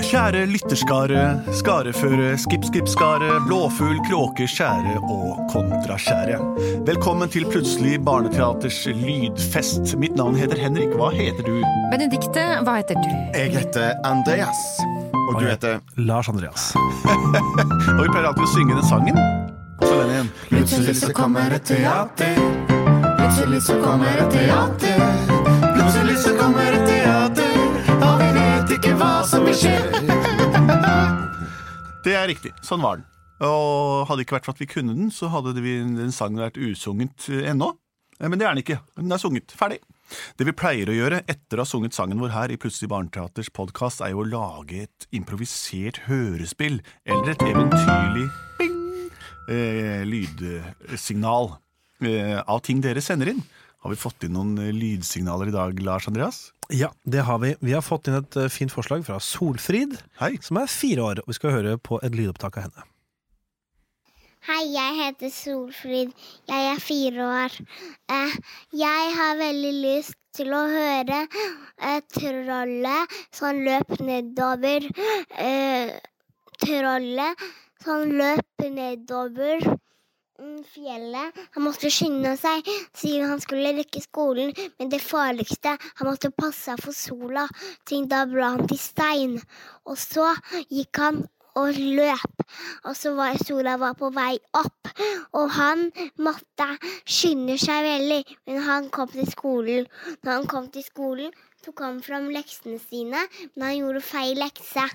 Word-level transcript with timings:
Kjære 0.00 0.46
lytterskare, 0.48 1.22
skareføre, 1.52 2.30
skipp-skipp-skare, 2.40 3.34
blåfugl, 3.44 3.98
kråke, 4.08 4.46
skjære 4.48 4.94
og 5.04 5.42
kontraskjære. 5.52 6.38
Velkommen 6.88 7.28
til 7.28 7.44
Plutselig 7.52 7.98
barneteaters 8.04 8.78
lydfest. 8.86 9.92
Mitt 10.00 10.16
navn 10.16 10.38
heter 10.40 10.56
Henrik. 10.56 10.94
Hva 10.96 11.10
heter 11.12 11.44
du? 11.44 11.60
Benedikte, 11.92 12.46
hva 12.64 12.78
heter 12.78 12.96
du? 12.96 13.10
Jeg 13.36 13.52
heter 13.58 13.92
Andreas. 14.08 14.62
Og 15.28 15.36
du 15.36 15.44
heter 15.44 15.78
Lars 16.00 16.32
Andreas. 16.32 16.70
og 17.98 18.00
vi 18.00 18.08
pleier 18.08 18.30
alltid 18.30 18.46
å 18.46 18.52
synge 18.54 18.80
den 18.80 18.88
sangen. 18.88 19.20
Så 19.84 19.92
den 19.92 20.14
igjen. 20.14 20.32
Plutselig 20.48 20.96
så 21.02 21.12
kommer 21.20 21.58
et 21.58 21.68
teater. 21.68 22.40
Plutselig 23.20 23.62
så 23.68 23.76
kommer 23.84 24.24
et 24.24 24.32
teater. 24.32 25.04
Plutselig 25.76 26.18
så 26.24 26.34
kommer 26.40 26.72
et 26.72 26.88
teater. 26.88 26.99
Ikke 28.70 28.92
hva 28.98 29.20
som 29.26 29.46
vil 29.48 29.56
skje. 29.58 29.74
Det 32.04 32.14
er 32.16 32.30
riktig. 32.30 32.52
Sånn 32.64 32.80
var 32.80 32.96
den. 33.00 33.06
Og 33.44 34.06
hadde 34.08 34.20
det 34.20 34.24
ikke 34.26 34.36
vært 34.38 34.46
for 34.48 34.54
at 34.56 34.60
vi 34.62 34.68
kunne 34.70 34.94
den, 34.96 35.10
så 35.12 35.28
hadde 35.32 35.52
den 35.56 36.12
sangen 36.16 36.40
vært 36.40 36.56
usunget 36.60 37.26
eh, 37.32 37.42
ennå. 37.50 37.72
Eh, 38.16 38.28
Men 38.28 38.40
det 38.40 38.46
er 38.46 38.54
den 38.54 38.62
ikke. 38.62 38.78
Den 38.96 39.12
er 39.12 39.20
sunget. 39.20 39.52
Ferdig. 39.56 39.80
Det 40.40 40.46
vi 40.48 40.54
pleier 40.56 40.88
å 40.90 40.96
gjøre 40.96 41.20
etter 41.30 41.60
å 41.60 41.66
ha 41.66 41.68
sunget 41.68 41.96
sangen 41.96 42.20
vår 42.22 42.32
her 42.34 42.52
i 42.54 42.58
Plutselig 42.60 42.88
barneteaters 42.92 43.50
podkast, 43.54 44.00
er 44.04 44.14
jo 44.14 44.22
å 44.24 44.28
lage 44.28 44.84
et 44.86 45.06
improvisert 45.16 46.00
hørespill 46.08 46.80
eller 47.04 47.34
et 47.34 47.44
eventyrlig 47.46 48.26
bing, 48.58 48.78
eh, 49.52 50.02
lydsignal 50.08 51.52
eh, 52.06 52.38
av 52.40 52.62
ting 52.66 52.80
dere 52.84 53.04
sender 53.04 53.34
inn. 53.34 53.44
Har 53.80 53.90
vi 53.90 53.96
fått 53.96 54.24
inn 54.26 54.34
noen 54.36 54.56
eh, 54.60 54.72
lydsignaler 54.76 55.48
i 55.48 55.54
dag, 55.54 55.78
Lars 55.84 56.08
Andreas? 56.10 56.50
Ja, 56.68 56.92
det 57.02 57.24
har 57.26 57.38
vi. 57.42 57.54
Vi 57.60 57.72
har 57.72 57.82
fått 57.82 58.10
inn 58.10 58.18
et 58.18 58.36
eh, 58.36 58.50
fint 58.52 58.72
forslag 58.72 59.06
fra 59.06 59.18
Solfrid, 59.24 59.96
Hei. 60.20 60.34
som 60.44 60.60
er 60.60 60.70
fire 60.70 61.06
år. 61.06 61.22
og 61.22 61.32
Vi 61.32 61.38
skal 61.38 61.56
høre 61.56 61.76
på 61.80 62.00
et 62.04 62.16
lydopptak 62.16 62.60
av 62.60 62.68
henne. 62.68 62.86
Hei, 64.48 64.62
jeg 64.72 64.96
heter 65.00 65.32
Solfrid. 65.32 66.12
Jeg 66.48 66.68
er 66.74 66.84
fire 66.84 67.26
år. 67.44 67.56
Eh, 68.12 68.36
jeg 68.84 69.10
har 69.16 69.40
veldig 69.40 69.72
lyst 69.80 70.16
til 70.36 70.52
å 70.54 70.60
høre 70.70 71.24
trollet 72.14 73.16
som 73.34 73.58
løp 73.66 73.96
nedover 73.98 74.86
eh, 75.34 75.96
Trollet 76.60 77.44
som 77.82 78.12
løp 78.12 78.64
nedover 78.68 79.64
fjellet. 80.68 81.40
Han 81.56 81.66
måtte 81.66 81.90
skynde 81.92 82.36
seg 82.40 82.66
siden 82.96 83.28
han 83.30 83.42
skulle 83.42 83.74
rekke 83.78 84.02
skolen. 84.04 84.54
Men 84.78 84.92
det 84.92 85.02
farligste, 85.04 85.76
han 85.98 86.08
måtte 86.08 86.32
passe 86.34 86.76
for 86.80 86.96
sola, 86.96 87.48
siden 87.88 88.08
da 88.10 88.24
ble 88.30 88.54
han 88.56 88.66
til 88.70 88.80
stein. 88.80 89.36
Og 89.86 89.98
så 90.00 90.32
gikk 90.68 91.02
han 91.02 91.24
og 91.58 91.78
løp. 91.78 92.44
Og 92.84 92.96
så 92.96 93.14
var 93.18 93.38
sola 93.42 93.76
var 93.80 93.96
på 93.98 94.10
vei 94.14 94.38
opp, 94.58 94.90
og 95.36 95.50
han 95.56 95.88
måtte 96.22 96.68
skynde 97.04 97.58
seg 97.60 97.84
veldig. 97.86 98.22
Men 98.46 98.64
han 98.68 98.90
kom 98.94 99.10
til 99.12 99.28
skolen. 99.30 99.88
Når 100.22 100.32
han 100.32 100.50
kom 100.50 100.70
til 100.74 100.86
skolen, 100.86 101.34
tok 101.64 101.84
han 101.84 102.00
fram 102.04 102.30
leksene 102.32 102.80
sine, 102.88 103.26
men 103.54 103.66
han 103.66 103.78
gjorde 103.80 104.06
feil 104.12 104.40
lekse. 104.40 104.88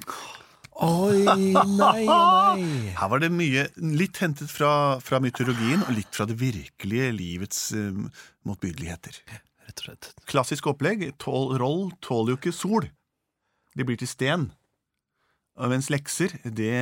Oi, 0.84 1.22
nei, 1.24 1.54
nei. 1.80 2.90
Her 3.00 3.10
var 3.12 3.22
det 3.24 3.30
mye 3.32 3.68
litt 3.80 4.20
hentet 4.20 4.52
fra, 4.52 4.98
fra 5.00 5.22
mytologien 5.24 5.86
og 5.86 5.94
litt 5.96 6.12
fra 6.16 6.28
det 6.28 6.36
virkelige 6.42 7.14
livets 7.16 7.62
um, 7.78 8.10
motbydeligheter. 8.48 9.22
Rett 9.66 9.80
og 9.80 9.86
slett. 9.88 10.10
Klassisk 10.28 10.68
opplegg. 10.74 11.06
Tål, 11.24 11.56
roll 11.62 11.88
tåler 12.04 12.34
jo 12.36 12.40
ikke 12.42 12.54
sol. 12.56 12.90
De 13.76 13.88
blir 13.88 14.00
til 14.02 14.12
sten. 14.12 14.50
Og 15.56 15.72
Mens 15.72 15.88
lekser, 15.92 16.36
det 16.44 16.76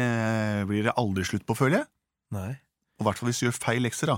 blir 0.70 0.88
det 0.90 0.96
aldri 0.98 1.26
slutt 1.30 1.46
på, 1.46 1.54
føler 1.58 1.84
jeg. 1.84 1.90
Nei, 2.34 2.52
Og 2.98 3.06
i 3.06 3.08
hvert 3.08 3.20
fall 3.22 3.30
hvis 3.30 3.44
du 3.44 3.46
gjør 3.46 3.60
feil 3.62 3.86
lekser, 3.86 4.10
da. 4.10 4.18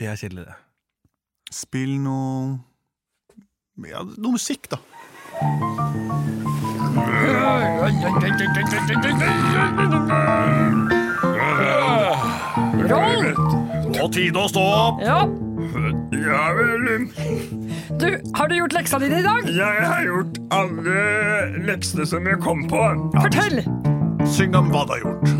det 0.00 0.08
er 0.08 0.16
kjedelig, 0.16 0.46
det. 0.48 0.56
Spill 1.52 1.98
noe 2.00 2.56
Ja, 3.84 4.00
noe 4.08 4.38
musikk, 4.38 4.72
da. 4.72 4.80
Roll! 12.88 13.26
Nå 13.92 14.08
tide 14.14 14.40
å 14.40 14.48
stå 14.50 14.62
opp! 14.62 15.02
Ja. 15.04 15.20
Ja 16.18 16.44
vel, 16.56 17.08
Du, 18.00 18.08
har 18.34 18.48
du 18.48 18.54
gjort 18.56 18.72
leksa 18.76 18.98
dine 19.02 19.20
i 19.20 19.26
dag? 19.26 19.48
jeg 19.52 19.84
har 19.84 20.02
gjort 20.06 20.38
alle 20.54 21.02
leksene 21.66 22.06
som 22.08 22.26
jeg 22.28 22.40
kom 22.44 22.64
på. 22.70 22.82
Fortell! 23.18 23.62
Syng 24.28 24.56
om 24.58 24.72
hva 24.72 24.84
du 24.88 24.96
har 24.96 25.04
gjort. 25.04 25.37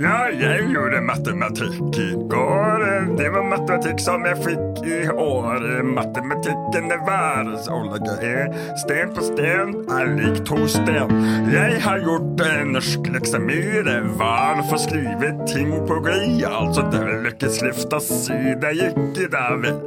Ja, 0.00 0.28
jeg 0.32 0.68
gjorde 0.72 1.00
matematikk 1.04 1.96
i 2.00 2.08
går. 2.30 2.84
Det 3.18 3.28
var 3.34 3.44
matematikk 3.44 4.00
som 4.00 4.24
jeg 4.26 4.38
fikk 4.40 4.80
i 4.88 5.00
år. 5.10 5.66
Matematikken 5.84 6.88
å 6.92 6.98
er 8.24 8.48
sten 8.80 9.12
på 9.12 9.24
sten 9.26 9.74
er 9.92 10.12
lik 10.16 10.40
to 10.48 10.62
sten. 10.70 11.12
Jeg 11.52 11.80
har 11.84 11.98
gjort 12.04 12.44
norsk 12.70 13.10
lekse. 13.12 13.40
Det 13.42 13.98
var 14.20 14.62
å 14.62 14.68
få 14.70 14.78
skrive 14.86 15.32
ting 15.50 15.74
på 15.88 16.00
glid. 16.04 16.44
Altså, 16.48 16.86
det 16.92 17.02
vil 17.08 17.28
ikke 17.32 17.52
skrifta 17.52 18.00
si. 18.06 18.38
Det 18.62 18.72
gikk 18.78 19.20
da 19.32 19.44
vel. 19.60 19.82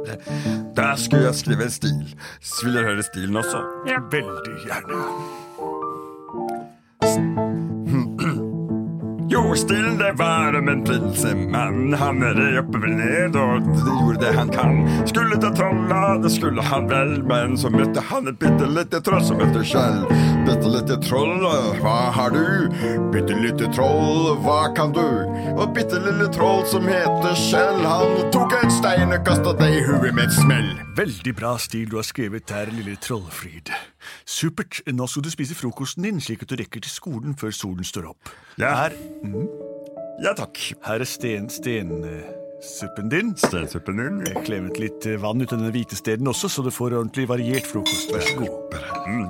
Der 0.76 0.94
skulle 1.00 1.30
jeg 1.30 1.40
skrive 1.42 1.66
en 1.66 1.74
stil. 1.80 2.04
Vil 2.62 2.78
dere 2.78 2.92
høre 2.92 3.08
stilen 3.10 3.42
også? 3.42 3.64
Ja, 3.90 3.98
veldig 4.12 4.54
gjerne. 4.66 5.02
Jo, 9.36 9.54
stilen 9.54 9.98
det 9.98 10.12
var 10.12 10.58
om 10.58 10.68
en 10.68 10.84
prinsemann. 10.84 11.94
Han 11.94 12.22
red 12.24 12.70
vel 12.72 12.94
ned 12.96 13.36
og 13.36 13.66
gjorde 13.84 14.22
det 14.22 14.30
han 14.32 14.48
kan. 14.48 14.78
Skulle 15.06 15.36
ta 15.36 15.50
trolla, 15.52 16.16
det 16.22 16.30
skulle 16.32 16.64
han 16.64 16.88
vel, 16.88 17.12
men 17.28 17.52
så 17.60 17.68
møtte 17.68 18.00
han 18.08 18.30
et 18.32 18.38
bitte 18.40 18.70
lite 18.78 19.02
troll 19.04 19.20
som 19.28 19.42
heter 19.44 19.66
Kjell. 19.74 20.00
Bitte 20.48 20.72
lite 20.72 20.96
troll, 21.04 21.44
hva 21.82 21.98
har 22.16 22.32
du? 22.32 22.72
Bitte 23.12 23.36
lite 23.36 23.68
troll, 23.76 24.32
hva 24.40 24.72
kan 24.78 24.96
du? 24.96 25.04
Og 25.52 25.68
bitte 25.76 26.00
lille 26.08 26.32
troll 26.32 26.64
som 26.72 26.88
heter 26.88 27.36
Kjell, 27.36 27.84
han 27.84 28.28
tok 28.32 28.56
en 28.62 28.76
stein 28.80 29.12
og 29.12 29.24
kasta 29.28 29.52
det 29.60 29.72
i 29.76 29.84
huet 29.84 30.14
med 30.14 30.30
et 30.30 30.38
smell. 30.40 30.85
Veldig 30.96 31.32
bra 31.36 31.50
stil 31.60 31.90
du 31.92 31.98
har 31.98 32.06
skrevet 32.08 32.46
der, 32.48 32.70
lille 32.72 32.94
Trollfrid. 33.04 33.68
Supert. 34.24 34.78
Nå 34.88 35.04
skal 35.10 35.26
du 35.26 35.30
spise 35.32 35.56
frokosten 35.58 36.06
din, 36.06 36.20
slik 36.24 36.42
at 36.46 36.48
du 36.52 36.56
rekker 36.56 36.80
til 36.80 36.92
skolen 36.92 37.36
før 37.36 37.52
solen 37.52 37.84
står 37.84 38.06
opp. 38.14 38.30
Ja. 38.56 38.72
Her, 38.86 38.92
Ja 40.24 40.32
takk. 40.32 40.56
her 40.86 41.02
er 41.04 41.04
sten, 41.04 41.50
stensuppen 41.52 43.10
din. 43.12 43.34
Stensuppen 43.36 44.00
din. 44.00 44.22
Jeg 44.24 44.44
klemet 44.46 44.80
litt 44.80 45.04
eh, 45.04 45.20
vann 45.20 45.42
ut 45.44 45.52
av 45.52 45.60
den 45.60 45.74
hvite 45.74 45.96
steden 46.00 46.26
også, 46.32 46.48
så 46.48 46.64
du 46.64 46.70
får 46.72 46.96
ordentlig 46.96 47.28
variert 47.28 47.68
frokost. 47.68 48.08
Vær 48.14 48.24
så 48.24 48.34
god. 48.40 48.56
Mm. 49.04 49.28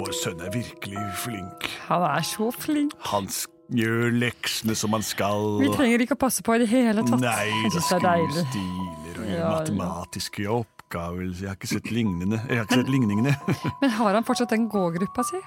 Vår 0.00 0.12
sønn 0.24 0.42
er 0.42 0.50
virkelig 0.54 1.06
flink. 1.22 1.70
Han 1.86 2.02
er 2.08 2.26
så 2.26 2.50
flink. 2.58 2.90
Han 3.12 3.30
gjør 3.70 4.10
leksene 4.18 4.74
som 4.74 4.90
han 4.98 5.06
skal. 5.06 5.60
Vi 5.62 5.70
trenger 5.76 6.02
ikke 6.02 6.18
å 6.18 6.22
passe 6.26 6.42
på 6.42 6.58
i 6.58 6.64
det 6.64 6.70
hele 6.72 7.06
tatt. 7.06 7.22
Nei, 7.22 7.46
Jeg 7.46 7.70
da 7.76 7.86
det 7.86 7.94
er 8.00 8.06
deilig. 8.08 9.09
Ja, 9.28 9.50
matematiske 9.60 10.46
oppgaver. 10.50 11.26
Jeg 11.34 11.48
har 11.48 11.56
ikke 11.58 11.70
sett 11.74 11.90
lignende. 11.94 12.40
Jeg 12.48 12.58
har 12.60 12.64
ikke 12.68 12.80
sett 12.82 12.90
ligningene. 12.92 13.34
Men 13.82 13.90
har 13.98 14.14
han 14.18 14.24
fortsatt 14.24 14.50
den 14.54 14.68
gågruppa 14.72 15.24
si? 15.28 15.40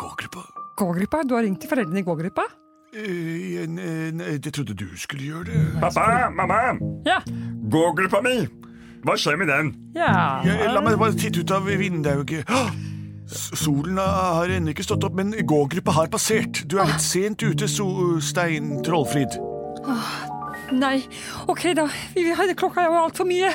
Gågruppa? 0.00 0.44
Gågruppa? 0.76 1.22
Du 1.28 1.34
har 1.36 1.42
ringt 1.46 1.60
til 1.62 1.70
foreldrene 1.70 2.02
i 2.02 2.06
gågruppa? 2.06 2.44
Eh, 2.96 3.62
en- 3.64 4.20
Jeg 4.20 4.52
trodde 4.52 4.74
du 4.76 4.86
skulle 4.96 5.22
gjøre 5.24 5.44
det. 5.50 5.80
Pappa, 5.80 6.30
mamma, 6.30 6.78
Ja. 7.06 7.20
gågruppa 7.70 8.22
mi. 8.22 8.46
Hva 9.06 9.14
skjer 9.16 9.36
med 9.38 9.48
den? 9.48 9.74
ja. 9.94 10.40
Jeg, 10.44 10.72
la 10.72 10.80
meg 10.82 10.98
bare 10.98 11.12
titte 11.14 11.40
ut 11.44 11.50
av 11.54 11.66
vinduet. 11.68 12.44
Solen 13.26 13.98
har 13.98 14.46
ennå 14.54 14.70
ikke 14.70 14.84
stått 14.86 15.04
opp, 15.04 15.14
men 15.18 15.32
gågruppa 15.46 15.92
har 15.92 16.06
passert. 16.08 16.64
Du 16.68 16.78
er 16.78 16.86
litt 16.86 17.00
sent 17.02 17.42
ute, 17.42 17.66
so 17.68 18.18
Stein 18.20 18.82
Trollfrid. 18.86 19.34
Nei. 20.72 21.04
Ok, 21.46 21.62
da. 21.78 21.86
Klokka 22.58 22.82
er 22.82 22.88
jo 22.90 22.96
altfor 23.04 23.26
mye. 23.28 23.52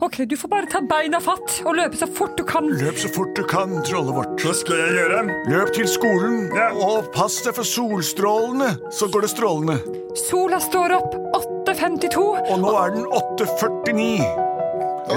Ok, 0.00 0.20
Du 0.30 0.36
får 0.36 0.48
bare 0.48 0.66
ta 0.70 0.80
beina 0.80 1.18
fatt 1.20 1.60
og 1.66 1.74
løpe 1.76 1.96
så 1.98 2.06
fort 2.06 2.36
du 2.38 2.44
kan. 2.44 2.68
Løp 2.70 2.98
så 3.00 3.08
fort 3.12 3.34
du 3.36 3.42
kan, 3.50 3.74
trollet 3.86 4.14
vårt. 4.14 4.36
Hva 4.42 4.54
skal 4.54 4.76
jeg 4.78 4.94
gjøre? 4.98 5.22
Løp 5.50 5.72
til 5.74 5.88
skolen, 5.88 6.50
Ja. 6.54 6.70
og 6.74 7.10
pass 7.12 7.40
deg 7.42 7.54
for 7.54 7.64
solstrålene, 7.64 8.76
så 8.90 9.08
går 9.10 9.20
det 9.26 9.30
strålende. 9.30 9.78
Sola 10.28 10.58
står 10.60 10.92
opp 11.00 11.14
8.52. 11.66 12.50
Og 12.50 12.58
nå 12.60 12.72
er 12.84 12.90
den 12.94 13.06
8.49. 13.10 14.22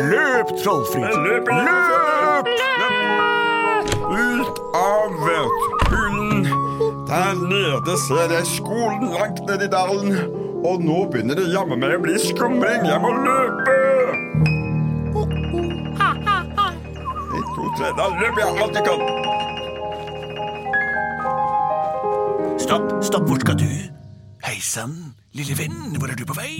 Løp, 0.09 0.47
Trollfrid. 0.63 1.13
Løp, 1.23 1.47
Løp! 1.47 2.47
Ut 4.05 4.59
av 4.75 5.11
hunden 5.89 6.43
Der 7.07 7.33
nede 7.37 7.97
ser 8.07 8.33
jeg 8.33 8.45
skolen 8.49 9.11
langt 9.13 9.45
ned 9.45 9.61
i 9.61 9.67
dalen. 9.71 10.44
Og 10.65 10.81
nå 10.81 11.03
begynner 11.13 11.37
det 11.37 11.45
jammen 11.53 11.77
meg 11.77 11.93
å 11.93 12.01
bli 12.01 12.15
skumring. 12.17 12.85
Jeg 12.89 13.01
må 13.03 13.11
løpe. 13.21 13.73
En, 17.35 17.43
to, 17.53 17.65
tre. 17.77 17.91
Da 17.99 18.07
løper 18.15 18.39
jeg 18.41 18.63
alt 18.63 18.79
jeg 18.79 18.85
kan. 18.87 19.03
Stopp, 22.65 22.87
stopp, 23.05 23.27
hvor 23.29 23.43
skal 23.43 23.59
du? 23.61 23.69
Hei 24.45 24.57
sann, 24.63 24.95
lille 25.37 25.57
venn, 25.59 25.99
hvor 25.99 26.09
er 26.09 26.17
du 26.17 26.25
på 26.25 26.37
vei? 26.37 26.55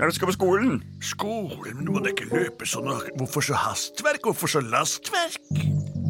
Jeg 0.00 0.16
skal 0.16 0.30
på 0.30 0.36
skolen. 0.36 0.78
Skolen, 1.04 1.78
men 1.78 1.88
du 1.88 1.94
må 1.94 2.04
da 2.04 2.12
ikke 2.12 2.28
løpe 2.28 2.68
sånn. 2.68 2.88
Hvorfor 3.20 3.44
så 3.48 3.56
hastverk, 3.64 4.28
hvorfor 4.28 4.48
så 4.58 4.64
lastverk? 4.64 5.40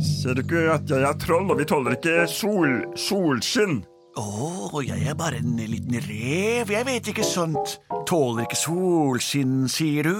Ser 0.02 0.38
du 0.38 0.42
ikke 0.42 0.66
at 0.75 0.90
jeg 0.90 1.06
er 1.06 1.22
troll, 1.22 1.50
og 1.50 1.58
vi 1.62 1.66
tåler 1.70 1.98
ikke 1.98 2.26
sol, 2.31 2.81
solskinn? 2.98 3.82
Å, 4.19 4.81
jeg 4.83 5.05
er 5.07 5.15
bare 5.15 5.39
en 5.39 5.57
liten 5.61 5.95
rev, 6.03 6.71
jeg 6.75 6.87
vet 6.87 7.11
ikke 7.12 7.25
sånt. 7.27 7.77
Tåler 8.09 8.49
ikke 8.49 8.59
solskinn, 8.59 9.69
sier 9.71 10.09
du? 10.11 10.17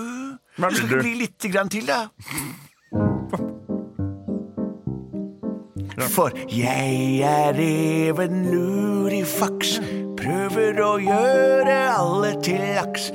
Skal 0.55 0.77
vil 0.77 0.91
du? 0.93 0.99
bli 1.01 1.15
lite 1.25 1.51
grann 1.51 1.71
til, 1.73 1.91
da. 1.91 2.07
For 6.11 6.35
jeg 6.51 7.21
er 7.27 7.53
reven 7.55 8.45
lurifaks, 8.51 9.79
prøver 10.21 10.81
å 10.85 10.91
gjøre 11.01 11.77
alle 11.95 12.33
til 12.45 12.63
laks. 12.77 13.09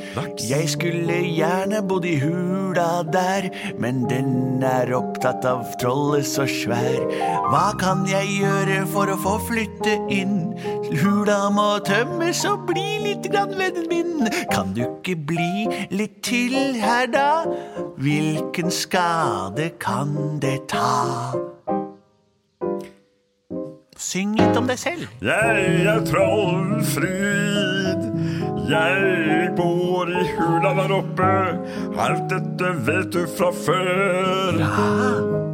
Jeg 0.45 0.69
skulle 0.73 1.19
gjerne 1.27 1.81
bodd 1.85 2.07
i 2.09 2.15
hula 2.21 3.03
der, 3.13 3.49
men 3.81 4.03
den 4.09 4.63
er 4.65 4.91
opptatt 4.97 5.45
av 5.47 5.65
trollet 5.81 6.27
så 6.27 6.47
svær. 6.49 7.05
Hva 7.51 7.67
kan 7.81 8.05
jeg 8.09 8.39
gjøre 8.41 8.81
for 8.93 9.11
å 9.13 9.19
få 9.21 9.37
flytte 9.49 9.97
inn? 10.13 10.53
Hula 11.01 11.45
må 11.53 11.69
tømmes 11.85 12.43
og 12.49 12.67
bli 12.69 12.87
litt 13.05 13.29
grann 13.31 13.55
vennen 13.59 13.89
min. 13.91 14.29
Kan 14.53 14.73
du 14.77 14.85
ikke 14.87 15.17
bli 15.33 15.67
litt 15.93 16.21
til 16.25 16.79
her 16.81 17.09
da? 17.11 17.45
Hvilken 18.01 18.73
skade 18.73 19.71
kan 19.81 20.39
det 20.43 20.59
ta? 20.73 21.54
Syng 23.95 24.33
litt 24.36 24.57
om 24.59 24.65
deg 24.68 24.75
selv. 24.80 25.06
Jeg 25.24 25.86
er 25.88 26.01
Trollfrid. 26.09 28.01
Jeg 28.68 29.51
bor 29.56 30.09
i 30.09 30.24
hula 30.36 30.71
der 30.81 30.92
oppe. 30.97 31.30
Alt 32.03 32.25
dette 32.33 32.71
vet 32.88 33.07
du 33.13 33.21
fra 33.38 33.51
før. 33.56 34.59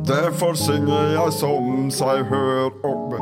Derfor 0.10 0.58
synger 0.58 1.12
jeg 1.14 1.36
som 1.38 1.92
seg 1.94 2.24
hør 2.32 2.72
oppe. 2.88 3.22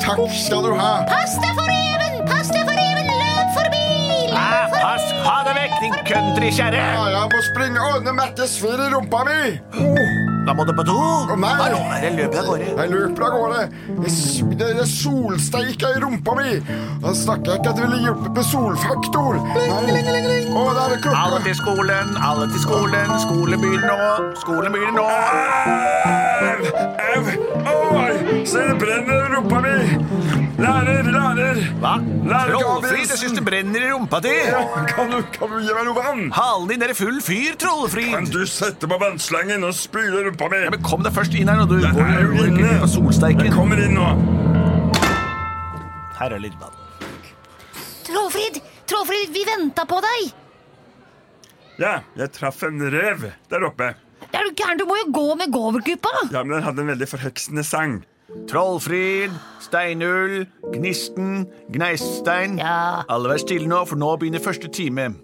Takk 0.00 0.24
skal 0.32 0.64
du 0.64 0.72
ha. 0.78 0.92
Pass 1.10 1.36
deg 1.42 1.52
for 1.58 1.68
reven! 1.68 2.22
Pass 2.30 2.48
deg 2.54 2.64
for 2.64 2.72
reven! 2.80 3.12
Løp 3.12 3.52
forbi! 3.58 3.84
Løp 4.32 4.72
forbi! 4.72 4.80
pass, 4.80 5.04
ha 5.26 5.36
deg 5.50 5.60
vekk, 5.60 5.76
din 5.84 6.00
countrykjerre! 6.08 6.80
Ja, 6.96 7.04
Jeg 7.18 7.28
må 7.34 7.44
springe. 7.50 7.84
og 7.84 7.98
ordne 7.98 8.16
Mette 8.22 8.48
svir 8.48 8.80
i 8.86 8.88
rumpa 8.94 9.20
mi. 9.28 10.27
Da 10.48 10.54
må 10.56 10.64
du 10.64 10.70
på 10.72 10.82
do. 10.82 10.94
nei. 11.36 11.48
Hallo, 11.60 11.78
er 11.92 12.14
det 12.16 12.24
av 12.40 12.46
gårde? 12.46 12.68
Jeg 12.72 12.88
løper 12.88 13.24
av 13.26 13.34
gårde. 13.34 13.58
Jeg 14.00 14.78
er 14.80 14.88
solsteika 14.88 15.90
i 15.92 16.00
rumpa 16.00 16.36
mi. 16.38 16.54
Da 17.02 17.12
snakker 17.12 17.52
jeg 17.52 17.60
ikke 17.60 17.74
at 17.74 17.76
det 17.76 17.84
ville 17.84 18.00
hjulpet 18.06 18.32
med 18.38 18.48
solfaktor. 18.48 19.36
Å, 19.44 20.64
der 20.78 20.96
er 20.96 21.12
Alle 21.12 21.44
til 21.44 21.58
skolen, 21.60 22.16
alle 22.30 22.48
til 22.48 22.64
skolen. 22.64 23.16
Skolen 23.28 23.60
begynner 23.60 23.92
nå. 23.92 24.32
Skolen 24.40 24.72
begynner 24.72 24.96
nå. 24.96 25.08
Au! 27.12 27.20
Au! 27.68 28.04
Se, 28.48 28.70
det 28.70 28.78
brenner 28.80 29.26
i 29.26 29.34
rumpa 29.36 29.66
mi. 29.68 30.47
Lærer, 30.58 31.06
lærer. 31.06 31.58
Hva? 31.78 31.92
Lærer 32.26 32.56
Trollfrid, 32.58 33.04
jeg 33.12 33.18
syns 33.20 33.36
det 33.36 33.44
brenner 33.46 33.84
i 33.86 33.90
rumpa 33.92 34.18
di. 34.24 34.32
Ja, 34.48 34.62
Kan 34.90 35.12
du, 35.12 35.20
kan 35.36 35.52
du 35.52 35.60
gi 35.62 35.70
meg 35.76 35.84
noe 35.86 35.94
vann? 35.94 36.24
Halen 36.34 36.72
din 36.72 36.82
er 36.82 36.90
i 36.90 36.96
full 36.98 37.20
fyr, 37.22 37.54
Kan 38.10 38.26
du 38.26 38.40
sette 38.50 38.90
på 38.90 38.98
vannslangen 38.98 39.62
og 39.68 39.76
spyle 39.78 40.24
rumpa 40.26 40.48
mi? 40.50 40.64
Ja, 40.64 40.72
men 40.74 40.82
kom 40.82 41.06
deg 41.06 41.14
først 41.14 41.36
inn 41.38 41.46
her 41.52 41.60
nå. 41.62 41.68
du 41.70 41.78
går 41.78 42.10
er 42.10 42.26
jo 42.26 42.48
inne. 42.48 42.72
på 42.82 43.46
Jeg 43.46 43.54
kommer 43.54 43.84
inn 43.84 43.94
nå. 43.94 44.08
Her 46.18 46.34
er 46.34 46.42
litt 46.42 46.58
vann. 46.58 46.74
Trollfrid, 48.08 48.58
Trollfrid, 48.90 49.30
vi 49.30 49.46
venta 49.46 49.86
på 49.86 50.02
deg! 50.02 50.34
Ja, 51.78 52.00
jeg 52.18 52.32
traff 52.34 52.64
en 52.66 52.82
rev 52.90 53.28
der 53.52 53.66
oppe. 53.68 53.92
Er 54.34 54.42
du 54.48 54.56
gæren? 54.58 54.80
Du 54.80 54.88
må 54.90 54.96
jo 55.04 55.10
gå 55.14 55.26
med 55.38 55.52
gåvergruppa! 55.54 56.10
Ja, 56.34 56.42
men 56.42 56.56
den 56.58 56.66
hadde 56.66 56.82
en 56.82 56.90
veldig 56.96 57.06
forheksende 57.14 57.62
sang. 57.62 58.00
Trollfrid, 58.48 59.30
Steinull, 59.60 60.46
Gnisten, 60.72 61.46
Gneistein. 61.72 62.58
Ja. 62.60 63.02
Alle 63.08 63.30
vær 63.32 63.40
stille 63.40 63.68
nå, 63.70 63.78
for 63.88 63.96
nå 64.00 64.10
begynner 64.20 64.42
første 64.44 64.68
time. 64.68 65.14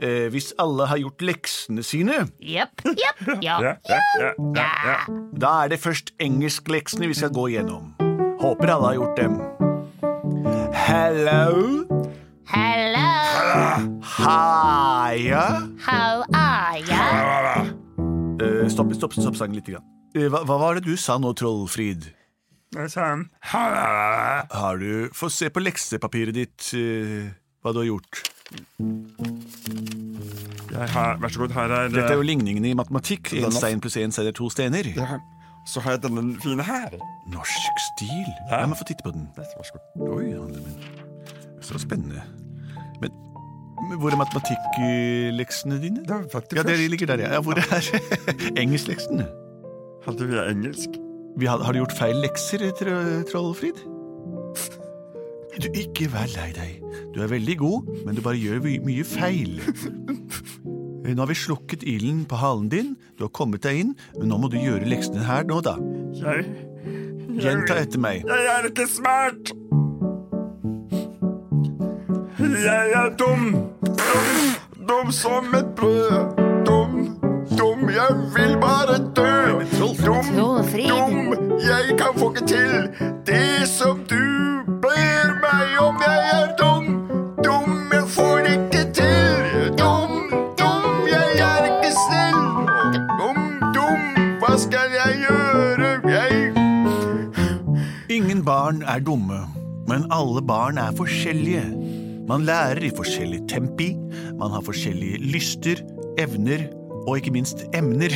Eh, 0.00 0.28
hvis 0.32 0.52
alle 0.62 0.86
har 0.86 1.00
gjort 1.02 1.24
leksene 1.26 1.82
sine, 1.82 2.20
Jepp, 2.40 2.84
jepp, 2.86 3.20
ja. 3.44 3.58
Ja, 3.60 3.74
ja, 3.90 3.98
ja, 4.20 4.30
ja, 4.54 4.66
ja. 4.86 4.96
da 5.42 5.50
er 5.64 5.72
det 5.74 5.80
først 5.82 6.14
engelskleksene 6.22 7.10
vi 7.10 7.16
skal 7.18 7.34
gå 7.34 7.48
igjennom. 7.52 7.92
Håper 8.40 8.72
alle 8.76 8.92
har 8.92 8.98
gjort 9.00 9.18
dem. 9.18 9.40
Hello, 10.72 11.84
Hello, 12.48 13.08
hiya. 14.08 15.44
how 15.84 16.22
are 16.32 16.80
ya? 16.88 17.64
Eh, 18.40 18.68
stopp, 18.70 18.94
stopp, 18.94 19.12
stopp 19.18 19.36
sangen 19.36 19.58
litt. 19.58 19.68
Grann. 19.68 19.84
Eh, 20.14 20.30
hva, 20.30 20.46
hva 20.48 20.56
var 20.62 20.78
det 20.78 20.86
du 20.86 20.94
sa 20.96 21.18
nå, 21.20 21.34
Trollfrid? 21.36 22.06
Ha-la-la. 22.76 24.46
Har 24.52 24.76
du 24.78 25.08
Få 25.16 25.28
se 25.32 25.48
på 25.50 25.60
leksepapiret 25.62 26.34
ditt 26.36 26.68
uh, 26.76 27.30
hva 27.64 27.72
du 27.72 27.80
har 27.80 27.88
gjort. 27.88 28.20
Jeg 30.68 30.88
har, 30.94 31.16
vær 31.20 31.32
så 31.32 31.40
god, 31.42 31.54
her 31.56 31.72
er 31.74 31.88
Dette 31.92 32.12
er 32.12 32.20
jo 32.20 32.26
ligningene 32.28 32.70
i 32.70 32.76
matematikk. 32.78 33.32
Én 33.40 33.50
stein 33.54 33.80
pluss 33.82 33.96
én 34.00 34.12
stein 34.14 34.28
er 34.30 34.36
to 34.36 34.50
steiner. 34.52 34.88
ja. 34.96 35.18
Så 35.68 35.82
har 35.84 35.98
jeg 35.98 36.02
denne 36.06 36.22
fine 36.40 36.64
her. 36.64 36.94
Norsk 37.28 37.80
stil. 37.90 38.28
Ja. 38.48 38.62
La 38.62 38.66
meg 38.70 38.78
få 38.80 38.86
titte 38.88 39.04
på 39.04 39.10
den. 39.12 39.26
Vær 39.36 39.44
så 39.44 39.74
god. 39.74 40.06
Oi, 40.14 40.30
handler 40.32 40.62
min. 40.64 40.78
Så 41.60 41.76
spennende. 41.82 42.22
Men, 43.02 43.12
men 43.90 43.98
hvor 44.00 44.14
er 44.14 44.16
matematikkleksene 44.16 45.76
dine? 45.82 46.06
Det 46.06 46.14
var 46.14 46.24
faktisk 46.32 46.56
Ja, 46.56 46.62
det 46.64 46.78
først. 46.78 46.90
ligger 46.94 47.06
der, 47.12 47.24
ja. 47.26 47.34
ja 47.34 47.40
hvor 47.44 47.60
er 47.60 47.90
engelskleksene? 48.62 49.28
Hadde 50.06 50.30
vi 50.30 50.40
engelsk? 50.46 50.96
Vi 51.38 51.46
har, 51.46 51.62
har 51.62 51.72
du 51.72 51.78
gjort 51.82 51.94
feil 51.98 52.18
lekser, 52.22 52.64
Tro- 52.78 53.22
Trollfrid? 53.30 53.78
Du, 55.58 55.66
ikke 55.74 56.06
vær 56.12 56.28
lei 56.36 56.48
deg. 56.54 56.82
Du 57.14 57.20
er 57.24 57.30
veldig 57.32 57.56
god, 57.58 57.88
men 58.06 58.14
du 58.14 58.22
bare 58.22 58.38
gjør 58.38 58.60
my 58.62 58.76
mye 58.86 59.04
feil. 59.06 59.56
Nå 61.08 61.16
har 61.24 61.30
vi 61.30 61.36
slukket 61.40 61.82
ilden 61.88 62.24
på 62.28 62.36
halen 62.38 62.68
din, 62.70 62.90
du 63.18 63.24
har 63.24 63.32
kommet 63.34 63.62
deg 63.64 63.78
inn, 63.80 63.94
men 64.18 64.28
nå 64.30 64.38
må 64.42 64.50
du 64.52 64.58
gjøre 64.60 64.86
leksene 64.90 65.24
her 65.26 65.46
nå, 65.48 65.60
da. 65.66 65.76
Jeg 66.18 66.44
Gjenta 67.38 67.76
etter 67.78 68.00
meg. 68.02 68.24
Jeg 68.26 68.46
er 68.54 68.66
ikke 68.70 68.86
smart! 68.90 69.52
Jeg 72.38 72.92
er 72.98 73.12
dum. 73.18 73.52
Dum, 73.86 74.30
dum 74.88 75.10
som 75.14 75.54
et 75.58 75.70
brød. 75.78 76.47
Dum, 77.58 77.88
jeg 77.90 78.12
vil 78.34 78.54
bare 78.62 78.96
dø. 79.18 79.34
Dum, 80.06 80.24
dum, 80.88 81.34
jeg 81.58 81.98
kan 81.98 82.12
få 82.18 82.30
ikke 82.30 82.46
til 82.46 82.86
det 83.26 83.66
som 83.66 83.98
du 84.06 84.22
ber 84.84 85.32
meg 85.42 85.74
om. 85.82 85.98
Jeg 86.06 86.20
er 86.36 86.52
dum, 86.60 86.86
dum, 87.42 87.74
jeg 87.92 88.04
får 88.14 88.36
det 88.46 88.54
ikke 88.60 88.84
til. 89.00 89.74
Dum, 89.80 90.14
dum, 90.60 90.86
jeg 91.10 91.42
er 91.48 91.66
ikke 91.72 91.92
snill. 91.98 92.40
Dum, 93.18 93.42
dum, 93.74 94.06
hva 94.38 94.54
skal 94.54 94.94
jeg 94.94 95.18
gjøre? 95.26 95.92
Jeg 96.14 96.54
Ingen 98.08 98.44
barn 98.46 98.84
er 98.86 99.02
dumme, 99.02 99.42
men 99.90 100.06
alle 100.14 100.46
barn 100.46 100.78
er 100.78 100.94
forskjellige. 100.94 101.66
Man 102.30 102.46
lærer 102.46 102.86
i 102.86 102.94
forskjellig 102.94 103.48
tempi, 103.50 103.96
man 104.38 104.54
har 104.54 104.62
forskjellige 104.62 105.18
lyster, 105.26 105.82
evner 106.18 106.68
og 107.08 107.18
ikke 107.20 107.32
minst 107.34 107.64
emner. 107.76 108.12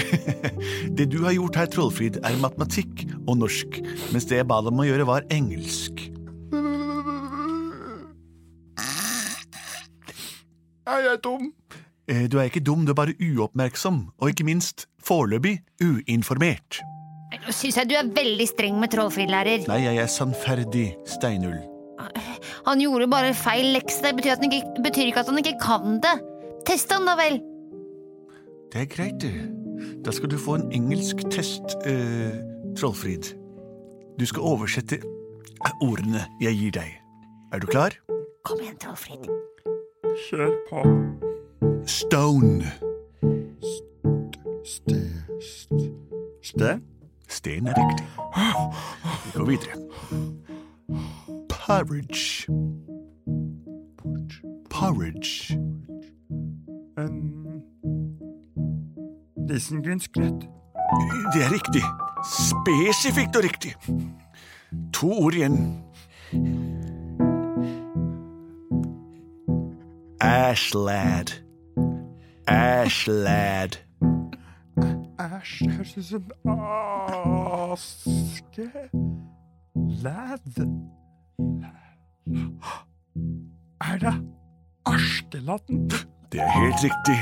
Det 0.97 1.09
du 1.13 1.23
har 1.25 1.35
gjort 1.37 1.57
her, 1.57 1.71
Trollfrid, 1.73 2.21
er 2.23 2.41
matematikk 2.43 3.07
og 3.27 3.39
norsk, 3.41 3.81
mens 4.13 4.29
det 4.29 4.43
jeg 4.43 4.49
ba 4.51 4.61
deg 4.63 4.75
om 4.75 4.83
å 4.85 4.89
gjøre, 4.89 5.09
var 5.09 5.29
engelsk. 5.33 6.09
jeg 10.93 11.07
er 11.13 11.21
dum. 11.25 11.53
Eh, 12.11 12.27
Du 12.29 12.39
er 12.39 12.49
ikke 12.51 12.61
dum, 12.65 12.85
du 12.85 12.93
er 12.93 12.99
bare 12.99 13.15
uoppmerksom, 13.17 14.09
og 14.21 14.29
ikke 14.33 14.45
minst 14.47 14.87
foreløpig 15.03 15.61
uinformert. 15.83 16.83
Nå 17.43 17.53
syns 17.55 17.79
jeg 17.81 17.89
du 17.91 17.95
er 17.97 18.11
veldig 18.13 18.47
streng 18.51 18.77
med 18.79 18.93
Trollfrid, 18.93 19.31
lærer. 19.33 19.65
Nei, 19.71 19.81
jeg 19.87 20.03
er 20.03 20.11
sannferdig, 20.11 20.93
Steinull. 21.09 21.63
Han 22.67 22.83
gjorde 22.83 23.09
bare 23.11 23.33
feil 23.35 23.73
lekse. 23.75 24.03
Det 24.05 24.13
betyr, 24.19 24.37
at 24.37 24.43
han 24.43 24.53
ikke, 24.53 24.83
betyr 24.85 25.09
ikke 25.09 25.25
at 25.25 25.31
han 25.33 25.41
ikke 25.41 25.57
kan 25.63 25.99
det. 26.03 26.13
Test 26.69 26.93
han, 26.95 27.07
da 27.09 27.17
vel. 27.19 27.41
Det 28.73 28.81
er 28.81 28.85
greit, 28.87 29.21
det. 29.23 29.33
Da 30.05 30.11
skal 30.11 30.31
du 30.31 30.39
få 30.39 30.55
en 30.55 30.73
engelsk 30.73 31.17
test, 31.31 31.77
eh, 31.87 32.33
Trollfrid. 32.77 33.35
Du 34.21 34.27
skal 34.27 34.43
oversette 34.43 34.99
ordene 35.83 36.25
jeg 36.41 36.55
gir 36.57 36.71
deg. 36.71 36.95
Er 37.53 37.59
du 37.59 37.67
klar? 37.67 37.91
Kom 38.45 38.59
igjen, 38.61 38.77
Trollfrid. 38.81 39.29
Kjør 40.29 40.51
på. 40.71 40.83
Stone. 41.87 42.65
Ste... 44.65 44.99
st- 45.41 45.93
Ste? 46.43 46.81
Sten 47.29 47.67
er 47.67 47.75
riktig. 47.79 48.07
Vi 49.25 49.31
går 49.35 49.45
videre. 49.45 49.77
Porridge. 51.49 52.47
Porridge. 54.71 55.59
En 56.99 57.42
Risengrynsgrøt. 59.53 60.41
Det 61.33 61.43
er 61.45 61.53
riktig. 61.53 61.83
Spesifikt 62.25 63.37
og 63.37 63.45
riktig. 63.45 63.75
To 64.93 65.13
ord 65.25 65.35
igjen. 65.35 65.83
Ashlad. 70.21 71.33
Ashlad. 72.47 73.77
Æsj, 75.21 75.69
høres 75.69 75.97
ut 75.99 76.05
som 76.05 76.23
aske... 77.73 78.71
Lad. 80.03 80.39
Er 83.81 83.99
det 83.99 84.15
Askeladden? 84.87 85.91
Det 86.33 86.41
er 86.41 86.49
helt 86.49 86.81
riktig, 86.81 87.17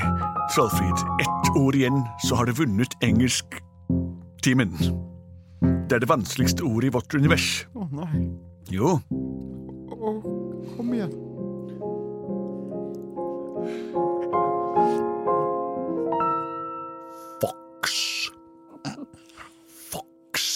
Trollfrid. 0.55 1.01
Ett 1.25 1.49
ord 1.59 1.75
igjen, 1.75 2.05
så 2.29 2.37
har 2.39 2.47
du 2.47 2.53
vunnet 2.55 2.95
engelsktimen. 3.03 4.71
Det 5.91 5.97
er 5.99 6.05
det 6.05 6.09
vanskeligste 6.09 6.63
ordet 6.63 6.93
i 6.93 6.95
vårt 6.95 7.15
univers. 7.19 7.49
Å 7.75 7.89
nei. 7.91 8.29
Jo, 8.71 9.01
Å, 9.91 10.13
kom 10.77 10.95
igjen. 10.95 11.11
fox. 17.43 17.97
Fox. 19.91 20.47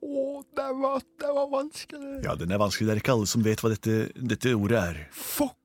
Å, 0.00 0.42
det 0.56 0.68
var, 0.80 1.04
det 1.20 1.34
var 1.36 1.50
vanskelig. 1.52 2.14
Ja, 2.24 2.34
den 2.40 2.56
er 2.56 2.62
vanskelig. 2.64 2.88
Det 2.88 2.96
er 2.96 3.04
ikke 3.04 3.18
alle 3.18 3.28
som 3.36 3.44
vet 3.44 3.60
hva 3.60 3.74
dette, 3.76 4.06
dette 4.16 4.56
ordet 4.56 4.80
er. 4.80 5.04
Fox. 5.12 5.58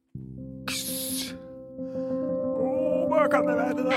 Hva 3.28 3.32
kan 3.32 3.48
det 3.48 3.56
være, 3.58 3.74
da? 3.76 3.96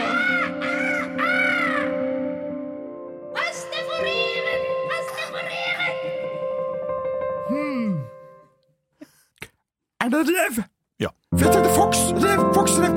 Østet 3.43 3.83
for 3.89 3.99
reven 4.07 4.63
Østet 4.97 5.27
for 5.35 5.43
Hmm. 7.51 7.93
Er 10.01 10.09
det 10.09 10.23
rev? 10.31 10.63
Ja. 11.01 11.09
Vet 11.33 11.47
du, 11.47 11.59
det 11.59 11.71
er 11.71 11.75
fox, 11.75 11.97
rev, 12.25 12.55
fox, 12.55 12.71
rev. 12.83 12.95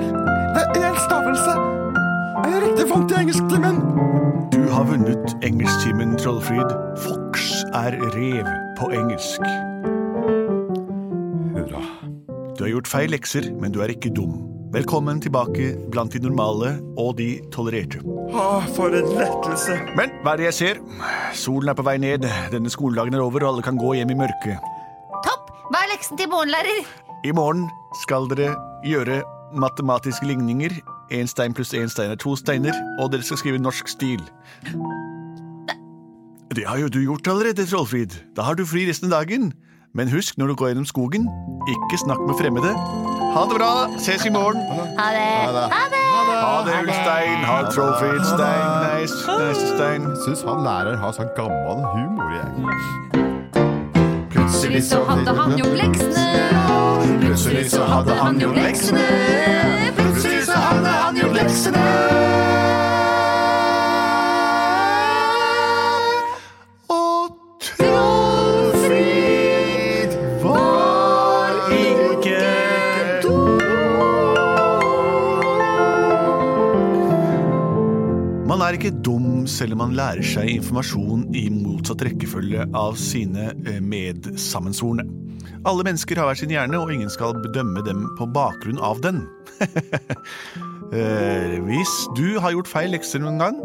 Det 0.74 0.84
er 0.84 0.90
en 0.90 0.98
stavelse. 1.06 1.54
Er 2.44 2.50
jeg 2.54 2.62
riktig 2.68 2.90
vant 2.90 3.10
til 3.10 3.18
engelsktimen? 3.20 3.76
Du 4.54 4.62
har 4.74 4.84
vunnet 4.84 5.38
engelsktimen, 5.44 6.18
Trollfrid. 6.18 6.70
Fox 6.98 7.52
er 7.74 7.92
rev 8.18 8.48
på 8.80 8.90
engelsk. 8.90 9.42
Hurra. 11.54 11.84
Du 12.58 12.64
har 12.64 12.70
gjort 12.70 12.88
feil 12.88 13.10
lekser, 13.10 13.52
men 13.62 13.72
du 13.72 13.82
er 13.82 13.94
ikke 13.94 14.10
dum. 14.16 14.63
Velkommen 14.74 15.20
tilbake 15.22 15.76
blant 15.94 16.16
de 16.16 16.20
normale 16.24 16.80
og 16.98 17.20
de 17.20 17.28
tolererte. 17.54 18.00
Åh, 18.34 18.64
for 18.74 18.90
en 18.98 19.12
lettelse. 19.20 19.76
Men 19.94 20.16
hva 20.24 20.34
er 20.34 20.42
det 20.42 20.48
jeg 20.48 20.56
ser? 20.58 20.80
Solen 21.38 21.70
er 21.70 21.78
på 21.78 21.86
vei 21.86 22.00
ned, 22.02 22.26
denne 22.50 22.72
skoledagen 22.74 23.14
er 23.14 23.22
over, 23.22 23.46
og 23.46 23.52
alle 23.52 23.66
kan 23.68 23.78
gå 23.78 23.92
hjem 24.00 24.16
i 24.16 24.18
mørket. 24.24 24.66
Topp! 25.28 25.52
Hva 25.70 25.84
er 25.84 25.92
leksen 25.94 26.18
til 26.18 26.32
morgenlærer? 26.32 26.90
I 27.22 27.36
morgen 27.38 27.68
skal 28.02 28.26
dere 28.34 28.56
gjøre 28.82 29.22
matematiske 29.54 30.26
ligninger. 30.26 30.74
Én 31.14 31.30
stein 31.30 31.54
pluss 31.54 31.76
én 31.78 31.94
stein 31.94 32.10
er 32.10 32.18
to 32.18 32.34
steiner, 32.34 32.74
og 32.98 33.14
dere 33.14 33.22
skal 33.22 33.44
skrive 33.44 33.62
norsk 33.62 33.94
stil. 33.94 34.26
Det 36.50 36.66
har 36.66 36.82
jo 36.82 36.90
du 36.90 37.04
gjort 37.06 37.30
allerede, 37.30 37.70
Trollfrid. 37.70 38.18
Da 38.34 38.50
har 38.50 38.58
du 38.58 38.66
fri 38.66 38.90
resten 38.90 39.14
av 39.14 39.22
dagen. 39.22 39.52
Men 39.94 40.10
husk 40.10 40.42
når 40.42 40.50
du 40.50 40.58
går 40.58 40.74
gjennom 40.74 40.90
skogen, 40.90 41.30
ikke 41.70 42.02
snakk 42.02 42.26
med 42.26 42.40
fremmede. 42.42 42.74
Ha 43.34 43.46
det 43.50 43.56
bra, 43.58 43.88
ses 43.98 44.26
i 44.26 44.30
morgen. 44.30 44.62
Ha 44.98 45.08
det. 45.12 45.30
Ha 45.48 45.52
det. 45.58 46.04
Ha 46.44 46.66
det, 46.66 46.74
Ulstein. 46.84 47.44
Ha 47.44 47.62
det, 47.62 47.72
Trollfrid. 47.74 48.26
Stein, 48.26 48.68
nice, 48.84 49.16
nice, 49.42 49.68
Stein. 49.76 50.02
Syns 50.26 50.44
han 50.48 50.62
lærer 50.68 50.96
har 51.02 51.16
sånn 51.18 51.32
gammel 51.38 51.82
humor, 51.96 52.30
jeg. 52.38 52.50
Plutselig 54.36 54.84
så 54.92 55.02
hadde 55.10 55.34
han 55.40 55.58
gjort 55.58 55.76
leksene. 55.82 56.28
Plutselig 57.26 57.66
så 57.74 57.90
hadde 57.90 58.22
han 58.22 58.40
gjort 58.42 58.62
leksene. 58.62 59.53
Ikke 78.84 79.04
dum 79.06 79.46
selv 79.48 79.78
om 79.78 79.84
man 79.86 79.94
lærer 79.96 80.26
seg 80.28 80.50
informasjon 80.58 81.30
i 81.40 81.46
motsatt 81.54 82.04
rekkefølge 82.04 82.66
av 82.76 82.98
sine 83.00 83.54
eh, 83.64 83.80
medsammensvorne. 83.80 85.06
Alle 85.64 85.86
mennesker 85.88 86.20
har 86.20 86.28
hver 86.28 86.40
sin 86.42 86.52
hjerne, 86.52 86.76
og 86.76 86.92
ingen 86.92 87.12
skal 87.12 87.38
bedømme 87.40 87.84
dem 87.88 88.04
på 88.20 88.28
bakgrunn 88.36 88.82
av 88.84 89.04
den. 89.06 89.24
Eh, 90.94 91.56
Hvis 91.66 91.90
du 92.14 92.36
har 92.38 92.52
gjort 92.54 92.70
feil 92.70 92.92
lekser 92.94 93.18
noen 93.24 93.40
gang, 93.42 93.56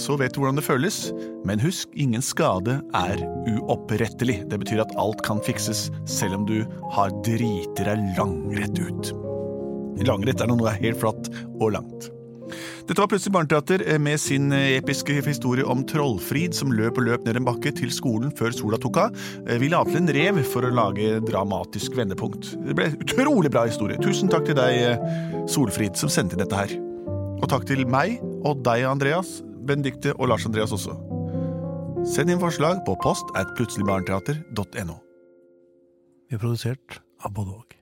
så 0.00 0.14
vet 0.16 0.32
du 0.32 0.38
hvordan 0.40 0.56
det 0.56 0.64
føles. 0.64 1.10
Men 1.44 1.60
husk, 1.60 1.92
ingen 1.92 2.24
skade 2.24 2.78
er 2.96 3.20
uopprettelig. 3.58 4.38
Det 4.48 4.56
betyr 4.62 4.80
at 4.86 4.94
alt 4.96 5.20
kan 5.26 5.42
fikses, 5.44 5.90
selv 6.08 6.38
om 6.38 6.48
du 6.48 6.62
har 6.94 7.12
driti 7.26 7.84
deg 7.84 8.06
langrett 8.16 8.80
ut. 8.80 9.12
Langrett 10.08 10.40
er 10.40 10.48
noe 10.48 10.78
helt 10.80 11.02
flatt 11.02 11.28
og 11.58 11.74
langt. 11.76 12.08
Dette 12.88 13.00
var 13.00 13.10
Plutselig 13.10 13.34
barneteater 13.34 13.84
eh, 13.86 13.98
med 14.02 14.20
sin 14.20 14.52
eh, 14.52 14.76
episke 14.78 15.16
historie 15.26 15.66
om 15.66 15.84
Trollfrid 15.88 16.56
som 16.56 16.72
løp 16.74 17.00
og 17.00 17.08
løp 17.08 17.26
ned 17.26 17.40
en 17.40 17.46
bakke 17.48 17.72
til 17.76 17.92
skolen 17.94 18.32
før 18.38 18.54
sola 18.56 18.80
tok 18.80 19.00
av. 19.04 19.18
Eh, 19.46 19.58
Vi 19.62 19.70
la 19.72 19.82
til 19.88 20.00
en 20.02 20.12
rev 20.14 20.40
for 20.48 20.66
å 20.66 20.72
lage 20.74 21.18
dramatisk 21.28 21.96
vendepunkt. 21.98 22.54
Det 22.66 22.76
ble 22.78 22.90
utrolig 22.98 23.52
bra 23.54 23.66
historie. 23.68 24.00
Tusen 24.02 24.30
takk 24.32 24.48
til 24.48 24.58
deg, 24.58 24.98
Solfrid, 25.50 25.96
som 25.98 26.12
sendte 26.12 26.36
inn 26.36 26.44
dette 26.44 26.58
her. 26.58 26.74
Og 27.38 27.46
takk 27.50 27.68
til 27.68 27.84
meg 27.88 28.18
og 28.46 28.64
deg, 28.66 28.86
Andreas, 28.88 29.38
Benedikte 29.68 30.14
og 30.16 30.32
Lars 30.32 30.46
Andreas 30.48 30.74
også. 30.74 30.96
Send 32.08 32.32
inn 32.32 32.40
forslag 32.42 32.84
på 32.86 32.96
post 33.02 33.30
at 33.38 33.50
plutseligbarneteater.no. 33.58 35.00
Vi 36.28 36.36
er 36.36 36.42
produsert 36.42 37.00
av 37.24 37.34
både 37.34 37.56
og. 37.56 37.77